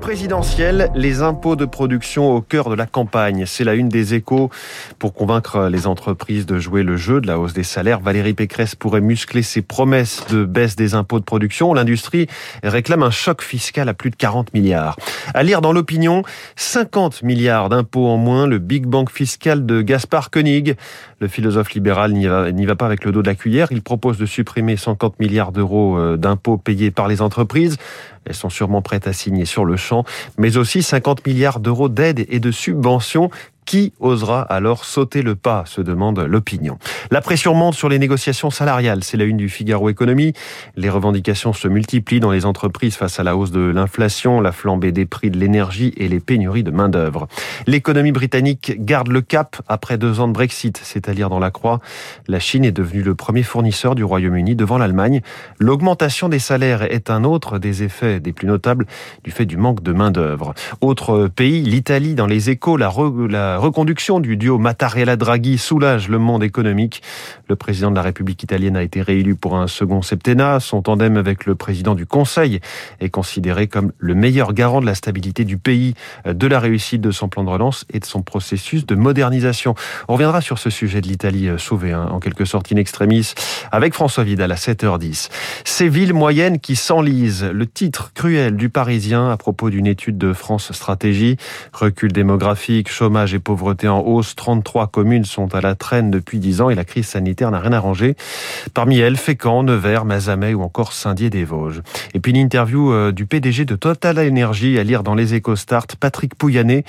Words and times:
Présidentielle, 0.00 0.90
les 0.94 1.22
impôts 1.22 1.56
de 1.56 1.64
production 1.64 2.34
au 2.34 2.40
cœur 2.42 2.68
de 2.68 2.74
la 2.74 2.86
campagne. 2.86 3.44
C'est 3.46 3.64
la 3.64 3.74
une 3.74 3.88
des 3.88 4.14
échos. 4.14 4.50
Pour 4.98 5.14
convaincre 5.14 5.68
les 5.68 5.86
entreprises 5.86 6.46
de 6.46 6.58
jouer 6.58 6.82
le 6.82 6.96
jeu 6.96 7.20
de 7.20 7.26
la 7.26 7.38
hausse 7.38 7.54
des 7.54 7.62
salaires, 7.62 8.00
Valérie 8.00 8.34
Pécresse 8.34 8.74
pourrait 8.74 9.00
muscler 9.00 9.42
ses 9.42 9.62
promesses 9.62 10.26
de 10.28 10.44
baisse 10.44 10.76
des 10.76 10.94
impôts 10.94 11.20
de 11.20 11.24
production. 11.24 11.72
L'industrie 11.72 12.26
réclame 12.62 13.02
un 13.02 13.10
choc 13.10 13.42
fiscal 13.42 13.88
à 13.88 13.94
plus 13.94 14.10
de 14.10 14.16
40 14.16 14.52
milliards. 14.52 14.96
À 15.32 15.42
lire 15.42 15.60
dans 15.60 15.72
l'opinion, 15.72 16.22
50 16.56 17.22
milliards 17.22 17.68
d'impôts 17.70 18.08
en 18.08 18.16
moins, 18.16 18.46
le 18.46 18.58
Big 18.58 18.86
Bang 18.86 19.08
fiscal 19.08 19.64
de 19.64 19.80
Gaspard 19.80 20.30
Koenig. 20.30 20.76
Le 21.20 21.28
philosophe 21.28 21.72
libéral 21.72 22.12
n'y 22.12 22.26
va, 22.26 22.50
va, 22.50 22.76
pas 22.76 22.86
avec 22.86 23.04
le 23.04 23.12
dos 23.12 23.22
de 23.22 23.28
la 23.28 23.34
cuillère. 23.34 23.68
Il 23.70 23.82
propose 23.82 24.18
de 24.18 24.26
supprimer 24.26 24.76
50 24.76 25.18
milliards 25.20 25.52
d'euros 25.52 25.96
euh, 25.96 26.16
d'impôts 26.16 26.58
payés 26.58 26.90
par 26.90 27.08
les 27.08 27.22
entreprises. 27.22 27.78
Elles 28.26 28.34
sont 28.34 28.50
sûrement 28.50 28.82
prêtes 28.82 29.06
à 29.06 29.12
signer 29.12 29.44
sur 29.44 29.64
le 29.64 29.76
champ, 29.76 30.04
mais 30.38 30.56
aussi 30.56 30.82
50 30.82 31.26
milliards 31.26 31.60
d'euros 31.60 31.88
d'aides 31.88 32.26
et 32.28 32.40
de 32.40 32.50
subventions 32.50 33.30
qui 33.64 33.92
osera 34.00 34.42
alors 34.42 34.84
sauter 34.84 35.22
le 35.22 35.34
pas 35.34 35.64
se 35.66 35.80
demande 35.80 36.20
l'opinion. 36.20 36.78
La 37.10 37.20
pression 37.20 37.54
monte 37.54 37.74
sur 37.74 37.88
les 37.88 37.98
négociations 37.98 38.50
salariales. 38.50 39.04
C'est 39.04 39.16
la 39.16 39.24
une 39.24 39.36
du 39.36 39.48
Figaro 39.48 39.88
Économie. 39.88 40.32
Les 40.76 40.90
revendications 40.90 41.52
se 41.52 41.68
multiplient 41.68 42.20
dans 42.20 42.30
les 42.30 42.46
entreprises 42.46 42.96
face 42.96 43.20
à 43.20 43.22
la 43.22 43.36
hausse 43.36 43.50
de 43.50 43.60
l'inflation, 43.60 44.40
la 44.40 44.52
flambée 44.52 44.92
des 44.92 45.06
prix 45.06 45.30
de 45.30 45.38
l'énergie 45.38 45.92
et 45.96 46.08
les 46.08 46.20
pénuries 46.20 46.62
de 46.62 46.70
main-d'œuvre. 46.70 47.28
L'économie 47.66 48.12
britannique 48.12 48.76
garde 48.78 49.08
le 49.08 49.20
cap 49.20 49.56
après 49.68 49.98
deux 49.98 50.20
ans 50.20 50.28
de 50.28 50.32
Brexit, 50.32 50.80
c'est-à-dire 50.82 51.30
dans 51.30 51.38
la 51.38 51.50
croix. 51.50 51.80
La 52.28 52.40
Chine 52.40 52.64
est 52.64 52.72
devenue 52.72 53.02
le 53.02 53.14
premier 53.14 53.42
fournisseur 53.42 53.94
du 53.94 54.04
Royaume-Uni 54.04 54.56
devant 54.56 54.78
l'Allemagne. 54.78 55.20
L'augmentation 55.58 56.28
des 56.28 56.38
salaires 56.38 56.82
est 56.82 57.10
un 57.10 57.24
autre 57.24 57.58
des 57.58 57.82
effets 57.82 58.20
des 58.20 58.32
plus 58.32 58.46
notables 58.46 58.86
du 59.24 59.30
fait 59.30 59.46
du 59.46 59.56
manque 59.56 59.82
de 59.82 59.92
main-d'œuvre. 59.92 60.54
Autre 60.80 61.28
pays, 61.28 61.62
l'Italie, 61.62 62.14
dans 62.14 62.26
les 62.26 62.50
échos, 62.50 62.76
la, 62.76 62.92
la 63.28 63.53
reconduction 63.58 64.20
du 64.20 64.36
duo 64.36 64.58
Mattarella-Draghi 64.58 65.58
soulage 65.58 66.08
le 66.08 66.18
monde 66.18 66.42
économique. 66.42 67.02
Le 67.48 67.56
président 67.56 67.90
de 67.90 67.96
la 67.96 68.02
République 68.02 68.42
italienne 68.42 68.76
a 68.76 68.82
été 68.82 69.02
réélu 69.02 69.34
pour 69.34 69.56
un 69.56 69.66
second 69.66 70.02
septennat. 70.02 70.60
Son 70.60 70.82
tandem 70.82 71.16
avec 71.16 71.46
le 71.46 71.54
président 71.54 71.94
du 71.94 72.06
Conseil 72.06 72.60
est 73.00 73.10
considéré 73.10 73.66
comme 73.66 73.92
le 73.98 74.14
meilleur 74.14 74.52
garant 74.52 74.80
de 74.80 74.86
la 74.86 74.94
stabilité 74.94 75.44
du 75.44 75.58
pays, 75.58 75.94
de 76.26 76.46
la 76.46 76.60
réussite 76.60 77.00
de 77.00 77.10
son 77.10 77.28
plan 77.28 77.44
de 77.44 77.50
relance 77.50 77.84
et 77.92 78.00
de 78.00 78.04
son 78.04 78.22
processus 78.22 78.86
de 78.86 78.94
modernisation. 78.94 79.74
On 80.08 80.14
reviendra 80.14 80.40
sur 80.40 80.58
ce 80.58 80.70
sujet 80.70 81.00
de 81.00 81.08
l'Italie 81.08 81.48
euh, 81.48 81.58
sauvée, 81.58 81.92
hein, 81.92 82.08
en 82.10 82.20
quelque 82.20 82.44
sorte 82.44 82.72
in 82.72 82.76
extremis, 82.76 83.34
avec 83.72 83.94
François 83.94 84.24
Vidal 84.24 84.52
à 84.52 84.56
7h10. 84.56 85.28
Ces 85.64 85.88
villes 85.88 86.14
moyennes 86.14 86.58
qui 86.58 86.76
s'enlisent, 86.76 87.44
le 87.44 87.66
titre 87.66 88.12
cruel 88.14 88.56
du 88.56 88.68
Parisien 88.68 89.30
à 89.30 89.36
propos 89.36 89.70
d'une 89.70 89.86
étude 89.86 90.18
de 90.18 90.32
France 90.32 90.72
Stratégie, 90.72 91.36
recul 91.72 92.12
démographique, 92.12 92.90
chômage 92.90 93.34
et 93.34 93.38
pauvreté 93.44 93.86
en 93.86 94.00
hausse. 94.00 94.34
33 94.34 94.88
communes 94.88 95.24
sont 95.24 95.54
à 95.54 95.60
la 95.60 95.76
traîne 95.76 96.10
depuis 96.10 96.38
10 96.40 96.62
ans 96.62 96.70
et 96.70 96.74
la 96.74 96.84
crise 96.84 97.06
sanitaire 97.06 97.50
n'a 97.50 97.60
rien 97.60 97.72
arrangé. 97.72 98.16
Parmi 98.72 98.98
elles, 98.98 99.16
Fécamp, 99.16 99.62
Nevers, 99.62 100.04
Mazamet 100.04 100.54
ou 100.54 100.62
encore 100.62 100.92
Saint-Dié-des-Vosges. 100.92 101.82
Et 102.14 102.20
puis 102.20 102.32
une 102.32 102.38
interview 102.38 102.92
euh, 102.92 103.12
du 103.12 103.26
PDG 103.26 103.64
de 103.64 103.76
Total 103.76 104.18
Energy 104.18 104.78
à 104.78 104.82
lire 104.82 105.02
dans 105.02 105.14
les 105.14 105.34
Start, 105.54 105.96
Patrick 105.96 106.34
Pouyanné, 106.34 106.84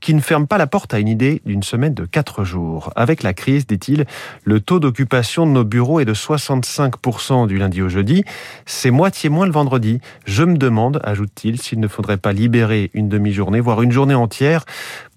qui 0.00 0.14
ne 0.14 0.20
ferme 0.20 0.46
pas 0.46 0.58
la 0.58 0.66
porte 0.66 0.94
à 0.94 0.98
une 0.98 1.08
idée 1.08 1.42
d'une 1.44 1.62
semaine 1.62 1.94
de 1.94 2.04
4 2.04 2.44
jours. 2.44 2.90
Avec 2.96 3.22
la 3.22 3.34
crise, 3.34 3.66
dit-il, 3.66 4.06
le 4.44 4.60
taux 4.60 4.80
d'occupation 4.80 5.46
de 5.46 5.52
nos 5.52 5.64
bureaux 5.64 6.00
est 6.00 6.04
de 6.04 6.14
65% 6.14 7.46
du 7.46 7.58
lundi 7.58 7.82
au 7.82 7.88
jeudi. 7.88 8.24
C'est 8.66 8.90
moitié 8.90 9.28
moins 9.28 9.46
le 9.46 9.52
vendredi. 9.52 10.00
Je 10.24 10.44
me 10.44 10.56
demande, 10.56 11.00
ajoute-t-il, 11.04 11.60
s'il 11.60 11.80
ne 11.80 11.88
faudrait 11.88 12.16
pas 12.16 12.32
libérer 12.32 12.90
une 12.94 13.08
demi-journée, 13.08 13.60
voire 13.60 13.82
une 13.82 13.92
journée 13.92 14.14
entière 14.14 14.64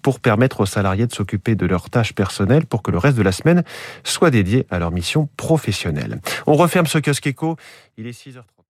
pour 0.02 0.20
permettre 0.20 0.60
aux 0.60 0.66
salariés 0.66 1.06
de 1.06 1.12
s'occuper 1.12 1.54
de 1.54 1.66
leurs 1.66 1.88
tâches 1.88 2.12
personnelles 2.12 2.66
pour 2.66 2.82
que 2.82 2.90
le 2.90 2.98
reste 2.98 3.16
de 3.16 3.22
la 3.22 3.32
semaine 3.32 3.62
soit 4.04 4.30
dédié 4.30 4.66
à 4.70 4.78
leur 4.78 4.90
mission 4.90 5.28
professionnelle. 5.36 6.20
On 6.46 6.54
referme 6.54 6.86
ce 6.86 6.98
kiosque 6.98 7.26
éco. 7.26 7.56
Il 7.96 8.06
est 8.06 8.10
6h30. 8.10 8.61